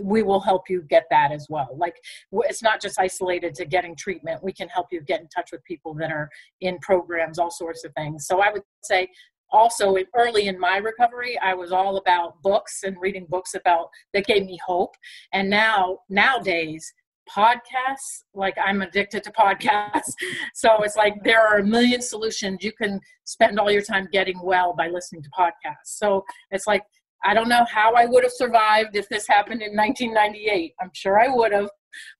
we 0.00 0.22
will 0.22 0.40
help 0.40 0.68
you 0.68 0.82
get 0.82 1.04
that 1.10 1.32
as 1.32 1.46
well. 1.50 1.68
Like 1.76 1.96
it's 2.32 2.62
not 2.62 2.80
just 2.80 2.98
isolated 2.98 3.54
to 3.56 3.64
getting 3.64 3.96
treatment. 3.96 4.42
We 4.42 4.52
can 4.52 4.68
help 4.68 4.86
you 4.90 5.00
get 5.00 5.20
in 5.20 5.28
touch 5.28 5.50
with 5.52 5.62
people 5.64 5.94
that 5.94 6.10
are 6.10 6.28
in 6.60 6.78
programs, 6.80 7.38
all 7.38 7.50
sorts 7.50 7.84
of 7.84 7.92
things. 7.94 8.26
So 8.26 8.40
I 8.40 8.52
would 8.52 8.62
say 8.82 9.08
also 9.50 9.96
early 10.16 10.48
in 10.48 10.58
my 10.58 10.78
recovery, 10.78 11.38
I 11.38 11.54
was 11.54 11.72
all 11.72 11.98
about 11.98 12.40
books 12.42 12.82
and 12.84 12.96
reading 13.00 13.26
books 13.28 13.54
about 13.54 13.88
that 14.14 14.26
gave 14.26 14.46
me 14.46 14.58
hope. 14.66 14.94
And 15.32 15.50
now 15.50 15.98
nowadays 16.08 16.92
podcasts 17.30 18.24
like 18.34 18.56
i'm 18.62 18.82
addicted 18.82 19.22
to 19.22 19.30
podcasts 19.30 20.10
so 20.54 20.82
it's 20.82 20.96
like 20.96 21.14
there 21.22 21.40
are 21.40 21.58
a 21.58 21.64
million 21.64 22.02
solutions 22.02 22.58
you 22.62 22.72
can 22.72 23.00
spend 23.24 23.60
all 23.60 23.70
your 23.70 23.82
time 23.82 24.08
getting 24.12 24.40
well 24.42 24.74
by 24.76 24.88
listening 24.88 25.22
to 25.22 25.30
podcasts 25.30 25.84
so 25.84 26.24
it's 26.50 26.66
like 26.66 26.82
I 27.24 27.34
don't 27.34 27.48
know 27.48 27.64
how 27.70 27.94
I 27.94 28.06
would 28.06 28.24
have 28.24 28.32
survived 28.32 28.96
if 28.96 29.08
this 29.08 29.26
happened 29.26 29.62
in 29.62 29.76
1998. 29.76 30.74
I'm 30.80 30.90
sure 30.92 31.20
I 31.20 31.28
would 31.28 31.52
have, 31.52 31.70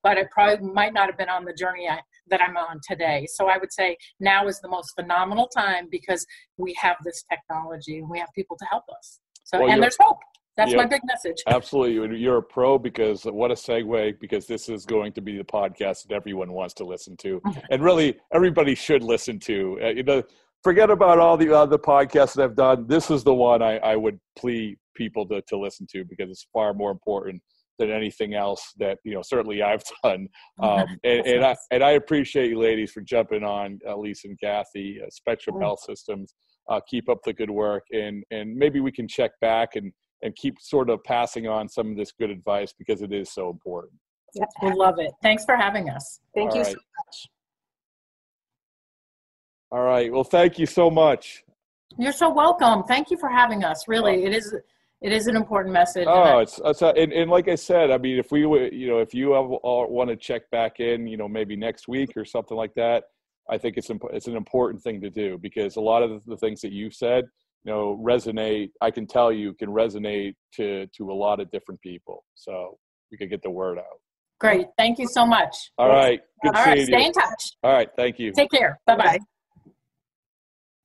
but 0.03 0.19
I 0.19 0.25
probably 0.33 0.67
might 0.69 0.93
not 0.93 1.07
have 1.07 1.19
been 1.19 1.29
on 1.29 1.45
the 1.45 1.53
journey 1.55 1.89
I, 1.89 2.01
that 2.29 2.41
I'm 2.41 2.57
on 2.57 2.81
today. 2.89 3.27
So 3.33 3.49
I 3.49 3.59
would 3.59 3.73
say 3.73 3.97
now 4.21 4.47
is 4.47 4.61
the 4.61 4.69
most 4.69 4.93
phenomenal 4.95 5.49
time 5.49 5.89
because 5.91 6.25
we 6.57 6.75
have 6.81 6.97
this 7.05 7.25
technology 7.31 7.99
and 7.99 8.09
we 8.09 8.19
have 8.19 8.29
people 8.35 8.57
to 8.59 8.65
help 8.71 8.85
us. 8.99 9.21
So 9.45 9.61
Well, 9.61 9.71
and 9.71 9.83
there's 9.83 9.97
hope. 10.01 10.19
That's 10.57 10.71
Yeah. 10.71 10.79
my 10.79 10.87
big 10.87 11.01
message. 11.05 11.37
Absolutely, 11.47 12.19
you're 12.19 12.37
a 12.37 12.43
pro 12.43 12.79
because 12.79 13.25
what 13.25 13.51
a 13.51 13.55
segue 13.55 14.21
because 14.21 14.47
this 14.47 14.69
is 14.69 14.85
going 14.85 15.13
to 15.15 15.23
be 15.23 15.39
the 15.39 15.45
podcast 15.45 16.07
that 16.09 16.15
everyone 16.15 16.53
wants 16.53 16.75
to 16.75 16.85
listen 16.85 17.17
to, 17.19 17.41
and 17.71 17.83
really 17.83 18.19
everybody 18.35 18.75
should 18.75 19.03
listen 19.03 19.39
to. 19.41 19.79
Uh, 19.83 19.89
you 19.89 20.03
know, 20.03 20.23
forget 20.63 20.91
about 20.91 21.19
all 21.19 21.39
the 21.39 21.53
other 21.57 21.79
podcasts 21.79 22.35
that 22.35 22.45
I've 22.45 22.55
done. 22.55 22.87
This 22.87 23.11
is 23.11 23.25
the 23.25 23.35
one 23.35 23.63
I, 23.63 23.79
I 23.79 23.97
would 23.97 24.21
plea 24.37 24.77
people 24.95 25.27
to, 25.29 25.43
to 25.49 25.59
listen 25.59 25.87
to 25.93 26.05
because 26.05 26.31
it's 26.31 26.47
far 26.53 26.75
more 26.75 26.91
important 26.91 27.43
than 27.79 27.91
anything 27.91 28.35
else 28.35 28.73
that 28.79 28.99
you 29.05 29.15
know 29.15 29.23
certainly 29.23 29.63
I've 29.63 29.83
done. 30.05 30.29
Um, 30.61 30.87
and, 31.05 31.27
and 31.27 31.45
I 31.45 31.57
and 31.71 31.83
I 31.83 31.93
appreciate 31.93 32.51
you 32.51 32.59
ladies 32.59 32.93
for 32.93 33.01
jumping 33.01 33.43
on, 33.45 33.79
uh, 33.89 33.97
Lisa 33.97 34.29
and 34.29 34.39
Kathy, 34.41 35.01
uh, 35.03 35.09
Spectrum 35.11 35.57
Mm. 35.57 35.63
Health 35.63 35.81
Systems. 35.81 36.35
Uh, 36.69 36.81
keep 36.89 37.09
up 37.09 37.19
the 37.25 37.33
good 37.33 37.51
work, 37.51 37.83
and 37.93 38.25
and 38.31 38.55
maybe 38.55 38.81
we 38.81 38.93
can 38.93 39.09
check 39.09 39.33
back 39.41 39.75
and 39.75 39.93
and 40.23 40.35
keep 40.37 40.55
sort 40.61 40.89
of 40.89 41.03
passing 41.05 41.49
on 41.49 41.69
some 41.69 41.91
of 41.91 41.97
this 41.97 42.13
good 42.13 42.31
advice 42.31 42.73
because 42.79 43.03
it 43.03 43.13
is 43.13 43.33
so 43.33 43.51
important. 43.51 43.93
We 44.63 44.73
love 44.73 44.95
it. 44.99 45.13
Thanks 45.23 45.45
for 45.45 45.57
having 45.57 45.91
us. 45.91 46.21
Thank 46.35 46.53
All 46.53 46.57
you 46.57 46.63
right. 46.63 46.73
so 46.73 46.79
much. 47.07 47.29
All 49.73 49.83
right. 49.83 50.13
Well, 50.13 50.25
thank 50.25 50.59
you 50.59 50.67
so 50.67 50.91
much. 50.91 51.43
You're 51.99 52.13
so 52.13 52.31
welcome. 52.31 52.85
Thank 52.85 53.11
you 53.11 53.19
for 53.19 53.29
having 53.29 53.65
us. 53.65 53.89
Really, 53.89 54.25
it 54.25 54.35
is 54.35 54.55
it 55.03 55.13
is 55.13 55.27
an 55.27 55.37
important 55.37 55.73
message. 55.73 56.07
and 56.07 56.11
Oh, 56.11 56.39
it's, 56.39 56.61
it's 56.65 56.83
uh, 56.83 56.93
and, 56.97 57.13
and 57.13 57.31
like 57.31 57.49
I 57.49 57.57
said, 57.57 57.91
I 57.91 57.99
mean, 57.99 58.19
if 58.19 58.31
we 58.31 58.47
would, 58.47 58.73
you 58.73 58.89
know, 58.89 58.99
if 58.99 59.13
you 59.13 59.33
have, 59.33 59.47
uh, 59.47 59.59
want 59.89 60.11
to 60.11 60.17
check 60.17 60.49
back 60.51 60.81
in, 60.81 61.07
you 61.07 61.17
know, 61.17 61.29
maybe 61.29 61.57
next 61.57 61.89
week 61.89 62.17
or 62.17 62.25
something 62.25 62.57
like 62.57 62.75
that, 62.75 63.05
I 63.51 63.59
think 63.59 63.77
it's 63.77 63.91
imp- 63.91 64.13
it's 64.13 64.29
an 64.29 64.37
important 64.37 64.83
thing 64.83 65.01
to 65.01 65.11
do 65.11 65.39
because 65.39 65.77
a 65.77 65.81
lot 65.81 66.03
of 66.03 66.25
the, 66.25 66.37
things 66.37 66.61
that 66.61 66.73
you 66.73 66.91
said, 66.91 67.25
you 67.65 67.73
know, 67.73 68.01
resonate. 68.03 68.71
I 68.81 68.91
can 68.91 69.07
tell 69.07 69.33
you 69.33 69.55
can 69.55 69.69
resonate 69.69 70.35
to 70.57 70.87
to 70.97 71.11
a 71.11 71.15
lot 71.15 71.41
of 71.41 71.51
different 71.51 71.81
people. 71.81 72.25
So 72.35 72.79
we 73.11 73.19
could 73.19 73.31
get 73.31 73.43
the 73.43 73.51
word 73.51 73.79
out. 73.79 73.99
great. 74.41 74.67
Thank 74.79 74.99
you 74.99 75.09
so 75.09 75.27
much. 75.27 75.55
All 75.79 75.89
right. 75.89 76.21
Good 76.43 76.55
All 76.55 76.65
right. 76.65 76.83
Stay 76.87 77.01
you. 77.01 77.07
in 77.07 77.13
touch. 77.13 77.43
All 77.63 77.73
right. 77.73 77.89
Thank 77.97 78.19
you. 78.19 78.33
Take 78.33 78.51
care. 78.51 78.81
Bye 78.87 78.97
bye. 78.97 79.19